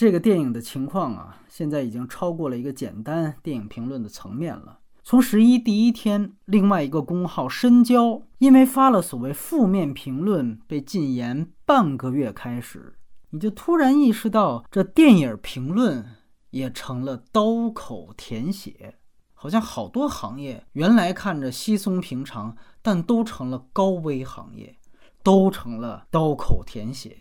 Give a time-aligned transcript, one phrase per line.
[0.00, 4.78] 这个电影的情况啊，现在已经超过了一个简单电影评论的层面了。
[5.02, 12.94] 从十一第一天，另外一个公号深交因为发了所谓负面评论被禁言半个月开始，
[13.28, 16.02] 你就突然意识到，这电影评论
[16.48, 18.94] 也成了刀口舔血，
[19.34, 24.78] 好像好多行业原来看着稀松平常，但都成了高危行业，
[25.22, 27.18] 都成了刀口舔血。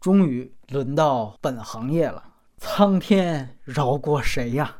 [0.00, 2.24] 终于轮到本行业了，
[2.56, 4.76] 苍天饶过谁呀？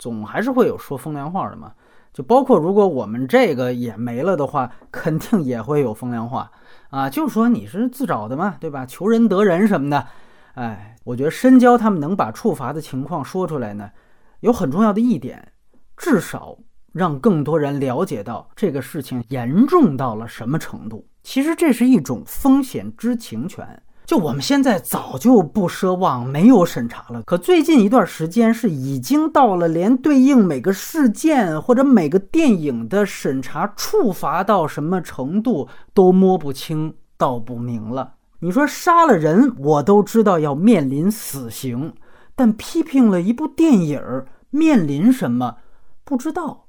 [0.00, 1.74] 总还是会有说风凉话的嘛，
[2.12, 6.50] 就包括如果我们这个也没了的话，肯定也会有风凉话
[6.90, 8.84] 啊，就说你是自找的嘛，对吧？
[8.84, 10.08] 求人得人什么的，
[10.54, 13.92] 哎，我觉得深交他们能把处罚的情况说出来呢，
[14.40, 15.52] 有很重要的一点，
[15.96, 16.58] 至少
[16.92, 21.06] 让更多人了解到这个事情严重到了什么程度。
[21.22, 23.80] 其实这是一种风险知情权。
[24.12, 38.16] 就我们现在早就不奢望没有审查了，可最近一段时间是已经到了连对应每个事件或者每个电影的审查处罚到什么程度都摸不清道不明了。
[38.40, 41.94] 你说杀了人，我都知道要面临死刑，
[42.36, 43.98] 但批评了一部电影
[44.50, 45.56] 面临什么
[46.04, 46.66] 不知道。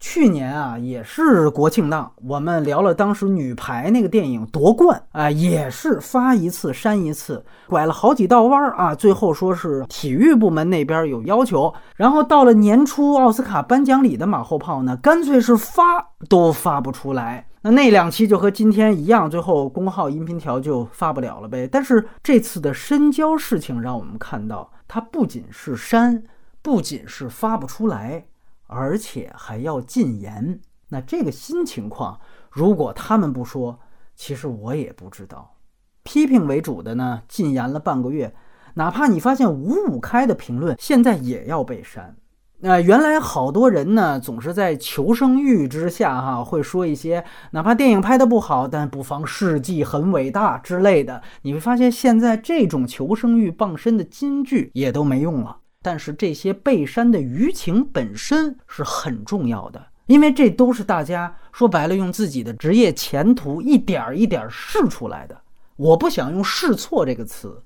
[0.00, 15.82] 去年啊，也是国庆档，我们聊了当时女排那个电影夺冠啊，也是发一次删一次，拐了好几道弯儿啊，最后说是体育部门那边有要求，然后到了年初奥斯卡颁奖礼的马后炮呢，干脆是发
[16.30, 17.46] 都发不出来。
[17.60, 21.68] 那那两期就和今天一样，最后公号音频条就发不了了呗。
[21.70, 26.22] 但是这次的深交事情让我们看到，它不仅是删，
[26.62, 28.24] 不仅是发不出来。
[28.70, 33.80] 而且还要禁言，那这个新情况，如果他们不说，
[34.14, 35.56] 其实我也不知道。
[36.04, 38.32] 批评为主的呢，禁言了半个月，
[38.74, 42.16] 哪怕你发现五五开的评论，现在也要被删。
[42.62, 51.22] 那原来好多人呢，总是在求生欲之下，哈，会说一些哪怕电影拍的不好，但不妨事迹很伟大之类的。
[51.42, 55.59] 你会发现，现在这种求生欲傍身的金句也都没用了。
[55.82, 65.40] 但是这些被删的舆情本身是很重要的，因为这都是大家说白了用自己的职业前途一点一点试出来的。
[65.76, 67.62] 我不想用“试错”这个词，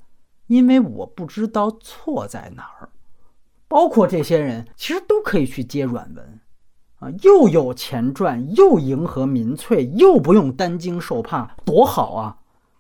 [0.46, 2.88] 因为我不知道错在哪儿。
[3.66, 6.40] 包括这些人其实都可以去接软文，
[7.00, 12.36] 啊，又有钱赚，又迎合民粹，又不用担惊受怕，多好啊！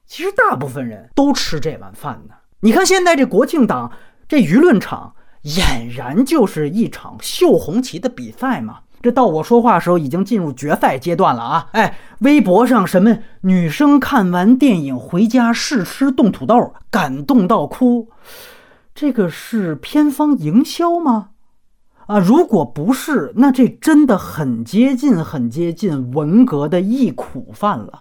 [0.06, 2.34] 其实大部分人都吃这碗饭呢。
[2.60, 3.90] 你看现在这国庆档，
[4.28, 5.16] 这舆论场。
[5.44, 8.78] 俨然就是一场秀红旗的比赛嘛！
[9.02, 11.68] 这到我说话的时候已经进入决赛阶段了啊！
[11.72, 18.08] 哎，微博上什么女生看完电影回家试吃冻土豆，感动到哭，
[18.94, 21.28] 这个是偏方营销吗？
[22.06, 28.00] 啊，如果不是，那这真的很接近、很接近文革的忆苦饭了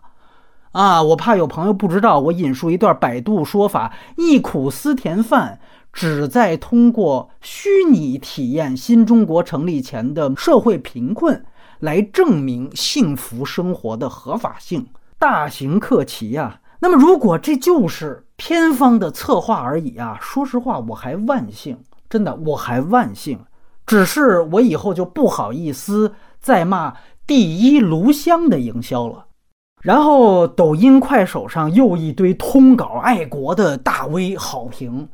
[0.71, 1.03] 啊！
[1.03, 5.59] 我怕有朋友不知道，我引述一段百度说法：忆苦思甜饭。
[5.93, 11.45] 旨在通过虚拟体验新中国成立前的社会贫困，
[11.79, 14.87] 来证明幸福生活的合法性。
[15.19, 16.59] 大行克奇呀！
[16.79, 21.77] 那么，如果这就是偏方的策划而已啊，说实话，我还万幸，
[22.09, 23.39] 真的，我还万幸。
[23.85, 26.95] 只是我以后就不好意思再骂
[27.27, 29.27] 第一炉香的营销了。
[29.81, 35.07] 然后，抖音、快手上又一堆通稿爱国的大 V 好评。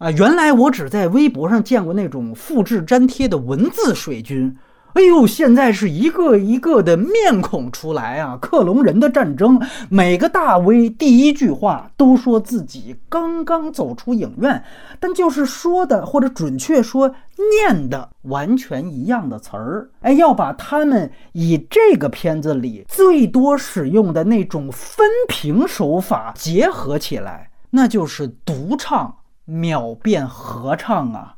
[0.00, 4.56] 啊，原来我只在微博上见过那种复制粘贴的文字水军，
[4.94, 8.34] 哎呦，现在是一个一个的面孔出来啊！
[8.40, 9.60] 克隆人的战争，
[9.90, 14.64] 每个大 V 第一句话都说自己刚刚走出影院，
[14.98, 17.14] 但就是说的或者准确说
[17.60, 29.14] 念的完全一样的词儿，哎，要把他们以这个片子里最多使用的那种分屏手法结合起来，那就是独唱。
[29.50, 31.34] 秒变合唱啊，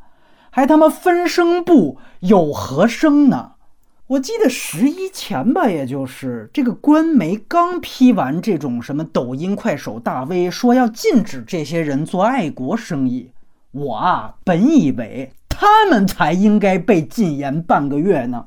[0.51, 3.53] 还他妈分声部有和声呢！
[4.09, 13.31] 我记得十一前吧，也就是这个官媒刚批完这种什么抖音、快手大 V 说要禁止这些人做爱国生意，
[13.71, 18.45] 我啊本以为他们才应该被禁言半个月呢，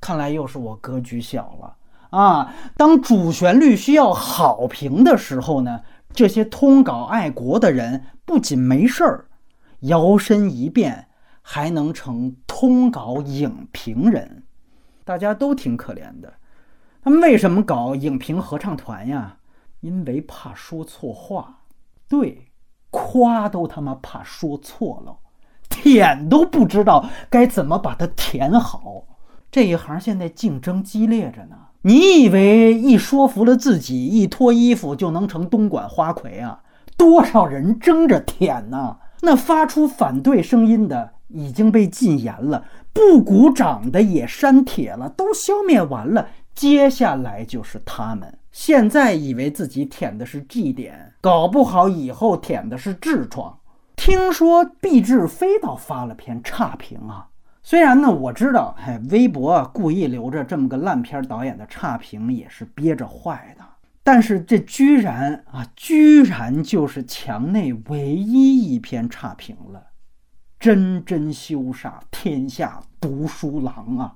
[0.00, 1.76] 看来又是我格局小了
[2.10, 2.52] 啊！
[2.76, 5.82] 当主旋律需要好评的时候呢？
[6.14, 9.26] 这些通稿爱国的人不仅没事儿，
[9.80, 11.08] 摇身一变
[11.42, 14.44] 还能成通稿影评人，
[15.04, 16.32] 大家都挺可怜的。
[17.02, 19.38] 他们为什么搞影评合唱团呀？
[19.80, 21.64] 因为怕说错话。
[22.08, 22.46] 对，
[22.90, 25.18] 夸都他妈怕说错了，
[25.68, 29.04] 舔都不知道该怎么把它舔好。
[29.50, 31.56] 这一行现在竞争激烈着呢。
[31.86, 36.62] 你以为一说服了自己，一脱衣服就能成东莞花魁啊？
[36.96, 38.96] 多少人争着舔呢？
[39.20, 42.64] 那发出反对声音的已经被禁言了，
[42.94, 46.28] 不鼓掌的也删帖了，都消灭完了。
[46.54, 48.38] 接下来就是他们。
[48.50, 53.58] 现在以为自己舔的是 G 点，搞不好以后舔的是痔疮。
[53.94, 57.26] 听说毕志飞倒发了篇差评啊。
[57.66, 63.64] 虽然呢，我知道，哎，微博故意留着这么个烂片导演的差评也是憋着坏的，
[64.02, 69.82] 但是这居然啊，居然就是墙内唯一一篇差评了，
[70.60, 74.14] 真真羞煞天下读书郎啊！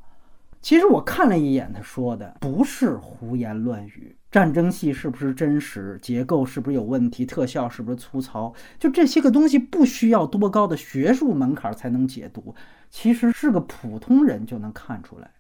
[0.69, 4.15] 其实我看了一眼，他说的不是胡言乱语。
[4.31, 5.99] 战争戏是不是真实？
[6.03, 7.25] 结构是不是有问题？
[7.25, 8.53] 特效是不是粗糙？
[8.79, 12.55] 就这些个东西，不需要多高的学术门槛才能解读。
[12.91, 15.31] 其实是个普通人就能看出来。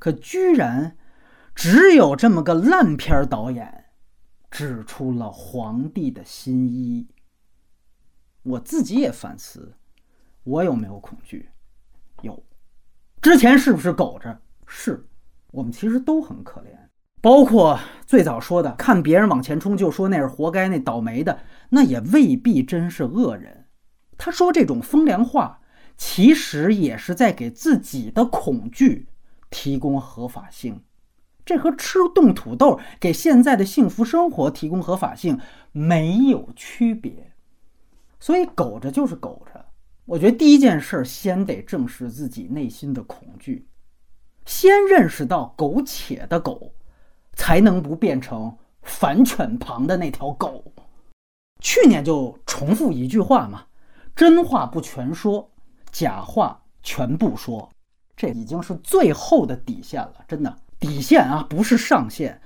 [0.00, 0.96] 可居然
[1.54, 3.84] 只有这么个烂片导演
[4.50, 7.06] 指出了皇帝的新衣。
[8.42, 9.74] 我自己也反思，
[10.42, 11.50] 我有没有恐惧？
[12.22, 12.42] 有。
[13.20, 14.40] 之前是不是苟着？
[14.74, 15.06] 是。
[15.50, 16.68] 我们其实都很可怜。
[17.20, 23.66] 包括最早说的，看别人往前冲就说那是活该，那倒霉的，那也未必真是恶人。
[24.16, 25.60] 他说这种风凉话，
[25.96, 29.06] 其实也是在给自己的恐惧
[29.50, 30.82] 提供合法性。
[31.44, 35.38] 这和吃冻土豆给现在的幸福生活提供合法性
[35.72, 37.32] 没有区别。
[38.18, 39.66] 所以苟着就是苟着。
[40.06, 43.68] 我觉得第一件事，先得正视自己内心的恐惧，
[44.44, 46.72] 先认识到苟且的苟。
[47.34, 50.62] 才能不变成反犬旁的那条狗。
[51.60, 53.64] 去年就重复一句话嘛，
[54.14, 55.50] 真话不全说，
[55.90, 57.70] 假话全部说，
[58.14, 62.38] 这已经是最后的底线了，真的底线啊，不是上限。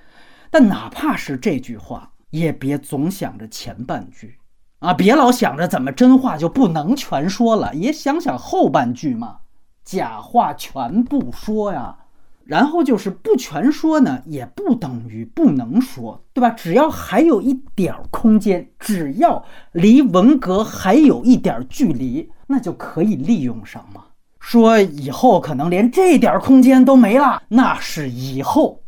[0.52, 4.38] 但哪怕是这句话，也别总想着前半句
[4.78, 9.40] 啊，别老想着怎么真话就不能全说了，也想想后半句嘛，
[9.86, 11.96] 假话全部说呀。
[12.44, 16.50] 然后就是不全说呢，也不等于不能说，对吧？
[16.50, 24.04] 只要还有一点空间，只要离文革还有一点距离，那就可以利用上嘛。
[24.38, 28.80] 说以后可能连这点空间都没了，那是以后。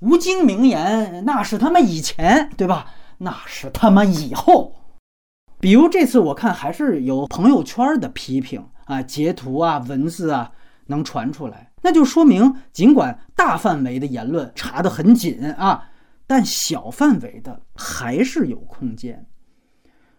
[0.00, 2.86] 吴京名言，那是他妈以前，对吧？
[3.18, 4.74] 那是他妈以后。
[5.60, 10.52] 比如这次我看还是有朋友圈的批评啊，截图啊，文字啊。
[10.88, 15.90] 能传出来，那就说明，尽管大范围的言论查得很紧啊，
[16.28, 19.26] 但小范围的还是有空间。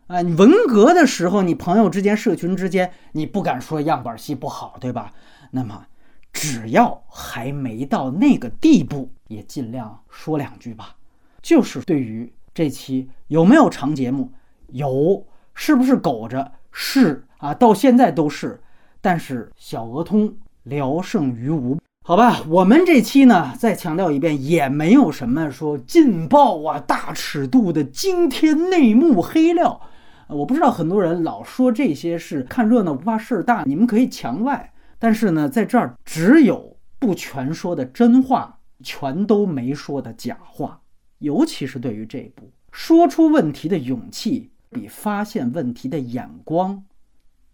[0.08, 5.14] 啊，文革的时候，你朋友之间、社群之间，你不敢说样板戏不好，对吧？
[5.52, 5.86] 那么，
[6.34, 10.98] 只要还没到那个地步，也尽量说两句吧。
[11.42, 14.34] 就是对于这期有没有长节目，
[14.68, 16.52] 有，是不是苟着？
[16.80, 18.62] 是啊，到现在都是。
[19.02, 20.38] 但是小鹅通。
[20.68, 29.80] 聊胜于无，好吧，我们这期呢，再强调一遍，也没有什么说劲爆啊、大尺度的惊天内幕黑料。
[30.28, 34.74] 我不知道很多人老说这些是看热闹不怕事儿大，你们可以墙外。
[35.00, 40.81] 但是呢，在这儿只有不全说的真话，全都没说的假话。
[41.19, 46.86] 尤其是对于这部，说出问题的勇气比发现问题的眼光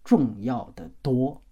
[0.03, 1.42] 重要的多。